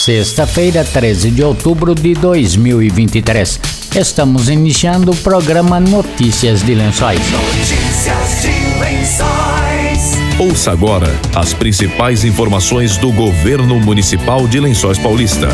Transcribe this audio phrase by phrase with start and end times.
[0.00, 3.60] Sexta-feira, 13 de outubro de 2023.
[3.94, 7.20] Estamos iniciando o programa Notícias de Lençóis.
[7.30, 10.18] Notícias de Lençóis.
[10.38, 15.48] Ouça agora as principais informações do governo municipal de Lençóis Paulista.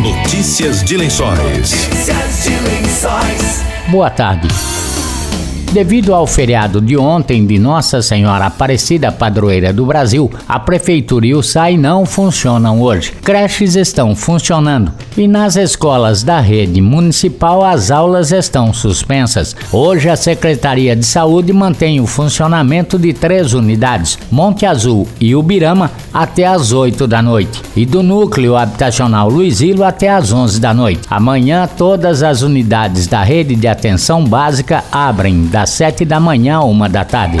[0.00, 1.38] Notícias de Lençóis.
[1.40, 3.62] Notícias de Lençóis.
[3.90, 4.48] Boa tarde.
[5.72, 11.32] Devido ao feriado de ontem de Nossa Senhora Aparecida Padroeira do Brasil, a Prefeitura e
[11.32, 13.12] o SAI não funcionam hoje.
[13.22, 19.54] Creches estão funcionando e nas escolas da rede municipal as aulas estão suspensas.
[19.72, 25.90] Hoje a Secretaria de Saúde mantém o funcionamento de três unidades, Monte Azul e Ubirama,
[26.12, 31.02] até às 8 da noite, e do núcleo habitacional Luizilo até às 11 da noite.
[31.08, 36.64] Amanhã todas as unidades da rede de atenção básica abrem das 7 da manhã a
[36.64, 37.36] 1 da tarde.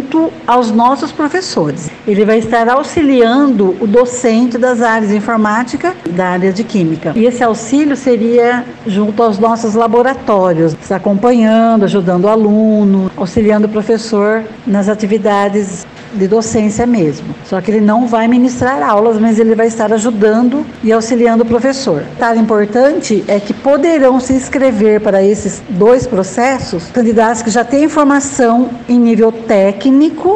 [0.48, 1.90] aos nossos professores.
[2.08, 7.14] Ele vai estar auxiliando o docente das áreas de informática e da área de química.
[7.16, 14.44] E esse auxílio seria junto aos nossos laboratórios, acompanhando, ajudando o aluno, auxiliando o professor
[14.66, 17.28] nas atividades de docência mesmo.
[17.46, 21.46] Só que ele não vai ministrar aulas, mas ele vai estar ajudando e auxiliando o
[21.46, 22.04] professor.
[22.14, 27.90] Detalhe importante é que poderão se inscrever para esses dois processos candidatos que já têm
[27.90, 29.74] formação em nível técnico,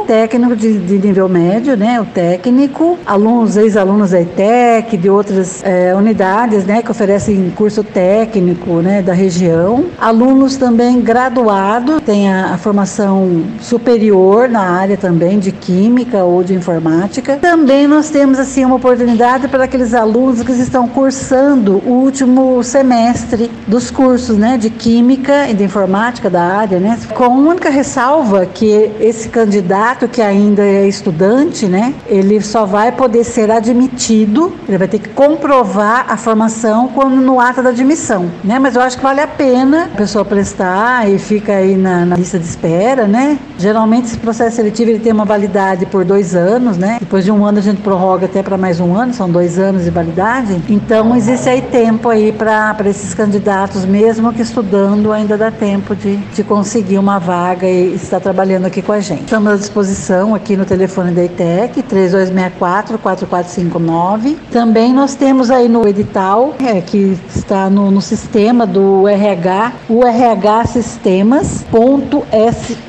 [0.05, 5.93] técnico de, de nível médio, né, o técnico, alunos, ex-alunos da ETEC, de outras eh,
[5.95, 12.57] unidades, né, que oferecem curso técnico, né, da região, alunos também graduados, têm a, a
[12.57, 17.37] formação superior na área também de química ou de informática.
[17.37, 23.49] Também nós temos assim uma oportunidade para aqueles alunos que estão cursando o último semestre
[23.67, 28.45] dos cursos, né, de química e de informática da área, né, com a única ressalva
[28.45, 34.53] que esse esse candidato que ainda é estudante, né, ele só vai poder ser admitido,
[34.67, 38.57] ele vai ter que comprovar a formação quando no ato da admissão, né?
[38.57, 42.15] Mas eu acho que vale a pena a pessoa prestar e fica aí na, na
[42.15, 43.37] lista de espera, né?
[43.57, 46.97] Geralmente esse processo seletivo ele tem uma validade por dois anos, né?
[46.99, 49.83] Depois de um ano a gente prorroga até para mais um ano, são dois anos
[49.83, 50.61] de validade.
[50.69, 56.17] Então existe aí tempo aí para esses candidatos, mesmo que estudando, ainda dá tempo de,
[56.17, 59.23] de conseguir uma vaga e estar trabalhando aqui com a gente.
[59.23, 64.35] Estamos à disposição aqui no telefone da ITEC, 3264-4459.
[64.51, 70.05] Também nós temos aí no edital, é, que está no, no sistema do RH, o
[70.05, 70.65] RH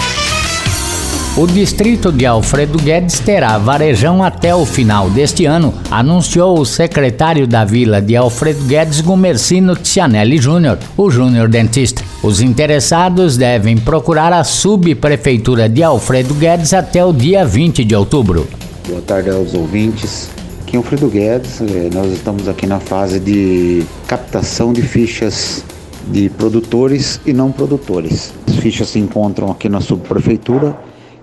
[1.38, 7.48] O distrito de Alfredo Guedes terá varejão até o final deste ano, anunciou o secretário
[7.48, 12.04] da vila de Alfredo Guedes, Gumercino Tianelli Júnior, o Júnior Dentista.
[12.22, 18.46] Os interessados devem procurar a subprefeitura de Alfredo Guedes até o dia 20 de outubro.
[18.90, 20.32] Boa tarde aos ouvintes.
[20.62, 25.64] Aqui é Alfredo Guedes, eh, nós estamos aqui na fase de captação de fichas
[26.08, 28.34] de produtores e não produtores.
[28.48, 30.76] As fichas se encontram aqui na subprefeitura.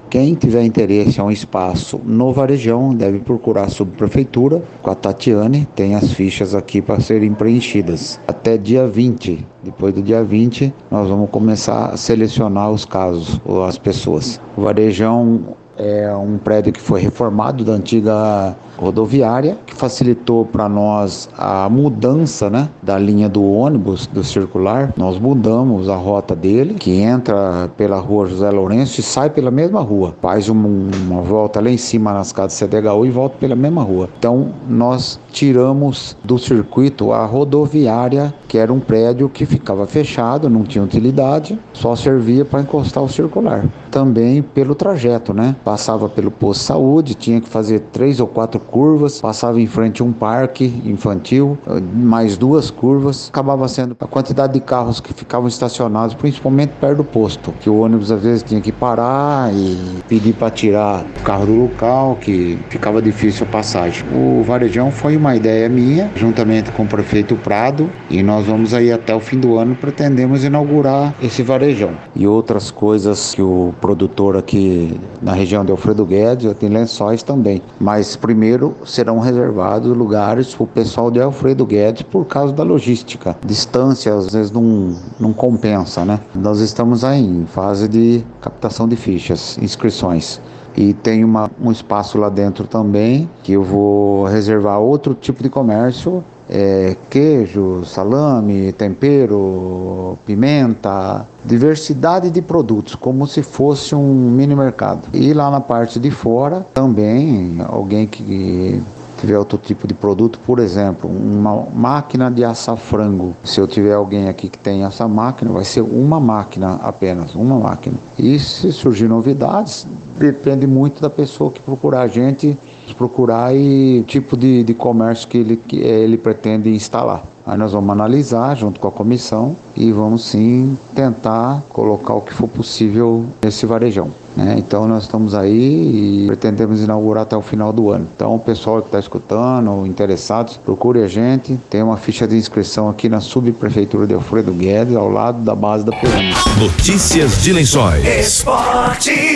[0.08, 5.66] Quem tiver interesse a um espaço no Varejão deve procurar a subprefeitura com a Tatiane.
[5.74, 8.20] Tem as fichas aqui para serem preenchidas.
[8.28, 9.44] Até dia 20.
[9.64, 14.40] Depois do dia 20, nós vamos começar a selecionar os casos ou as pessoas.
[14.56, 21.28] O Varejão é um prédio que foi reformado da antiga rodoviária, que facilitou para nós
[21.36, 24.92] a mudança né, da linha do ônibus do circular.
[24.96, 29.80] Nós mudamos a rota dele, que entra pela rua José Lourenço e sai pela mesma
[29.80, 30.14] rua.
[30.20, 34.08] Faz uma, uma volta lá em cima nas casas CDHU e volta pela mesma rua.
[34.18, 40.62] Então nós tiramos do circuito a rodoviária, que era um prédio que ficava fechado, não
[40.62, 43.64] tinha utilidade, só servia para encostar o circular.
[43.90, 45.56] Também pelo trajeto, né?
[45.66, 50.00] Passava pelo posto de saúde, tinha que fazer três ou quatro curvas, passava em frente
[50.00, 51.58] a um parque infantil,
[51.92, 57.04] mais duas curvas, acabava sendo a quantidade de carros que ficavam estacionados, principalmente perto do
[57.04, 61.46] posto, que o ônibus às vezes tinha que parar e pedir para tirar o carro
[61.46, 64.04] do local, que ficava difícil a passagem.
[64.14, 68.92] O varejão foi uma ideia minha, juntamente com o prefeito Prado, e nós vamos aí
[68.92, 71.90] até o fim do ano pretendemos inaugurar esse varejão.
[72.14, 77.62] E outras coisas que o produtor aqui na região de Alfredo Guedes, tem lençóis também.
[77.80, 83.36] Mas primeiro serão reservados lugares para o pessoal de Alfredo Guedes por causa da logística.
[83.44, 86.20] Distância às vezes não, não compensa, né?
[86.34, 90.40] Nós estamos aí em fase de captação de fichas, inscrições.
[90.76, 95.48] E tem uma, um espaço lá dentro também que eu vou reservar outro tipo de
[95.48, 105.08] comércio é, queijo, salame, tempero, pimenta, diversidade de produtos, como se fosse um mini mercado.
[105.12, 108.82] E lá na parte de fora também alguém que
[109.20, 113.34] tiver outro tipo de produto, por exemplo, uma máquina de assar frango.
[113.42, 117.58] Se eu tiver alguém aqui que tem essa máquina, vai ser uma máquina apenas, uma
[117.58, 117.96] máquina.
[118.18, 119.86] E se surgir novidades,
[120.18, 122.56] depende muito da pessoa que procurar a gente
[122.94, 127.24] procurar e tipo de, de comércio que ele, que ele pretende instalar.
[127.46, 132.34] Aí nós vamos analisar junto com a comissão e vamos sim tentar colocar o que
[132.34, 134.10] for possível nesse varejão.
[134.36, 134.56] Né?
[134.58, 138.08] Então nós estamos aí e pretendemos inaugurar até o final do ano.
[138.16, 141.56] Então o pessoal que está escutando, interessados, procure a gente.
[141.70, 145.84] Tem uma ficha de inscrição aqui na subprefeitura de Alfredo Guedes, ao lado da base
[145.84, 146.36] da pirâmide.
[146.58, 148.04] Notícias de Lençóis.
[148.04, 149.35] Esporte.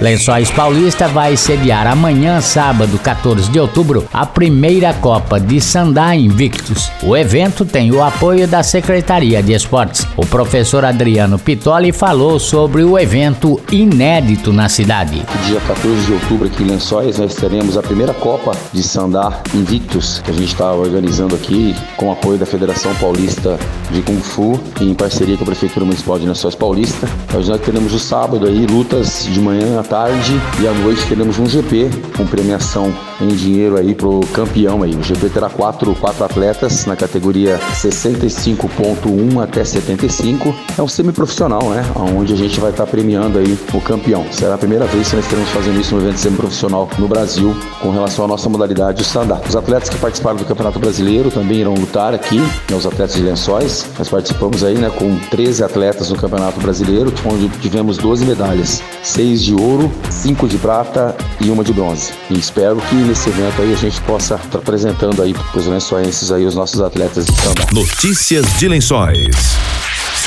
[0.00, 6.92] Lençóis Paulista vai sediar amanhã, sábado, 14 de outubro, a primeira Copa de Sandá Invictus.
[7.02, 10.06] O evento tem o apoio da Secretaria de Esportes.
[10.16, 15.20] O professor Adriano Pitoli falou sobre o evento inédito na cidade.
[15.46, 20.20] Dia 14 de outubro aqui em Lençóis nós teremos a primeira Copa de Sandá Invictus
[20.20, 23.58] que a gente está organizando aqui com o apoio da Federação Paulista
[23.90, 27.08] de Kung Fu e em parceria com a Prefeitura Municipal de Lençóis Paulista.
[27.36, 31.46] Hoje nós teremos o sábado aí lutas de manhã tarde e à noite teremos um
[31.46, 34.94] GP com premiação em dinheiro aí pro campeão aí.
[34.94, 40.54] O GP terá quatro, quatro atletas na categoria 65.1 até 75.
[40.76, 41.84] É um semiprofissional, né?
[41.96, 44.24] Onde a gente vai estar premiando aí o campeão.
[44.30, 47.90] Será a primeira vez que nós estaremos fazendo isso no evento semiprofissional no Brasil com
[47.90, 49.42] relação à nossa modalidade, o standard.
[49.48, 53.22] Os atletas que participaram do Campeonato Brasileiro também irão lutar aqui, né, os atletas de
[53.22, 53.86] lençóis.
[53.98, 59.42] Nós participamos aí, né, com 13 atletas no Campeonato Brasileiro, onde tivemos 12 medalhas, 6
[59.42, 62.12] de ouro ouro, cinco de prata e uma de bronze.
[62.28, 65.66] E espero que nesse evento aí a gente possa estar tá apresentando aí para os
[65.66, 67.66] lençóenses aí os nossos atletas de samba.
[67.72, 69.36] Notícias de Lençóis.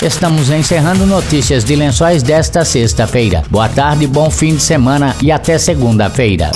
[0.01, 3.43] Estamos encerrando notícias de lençóis desta sexta-feira.
[3.51, 6.49] Boa tarde, bom fim de semana e até segunda-feira.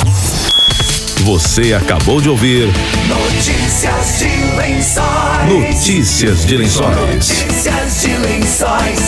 [1.26, 2.68] Você acabou de ouvir
[3.08, 5.48] Notícias de lençóis.
[5.48, 7.30] Notícias de Lençóis.
[7.30, 9.05] Notícias de lençóis.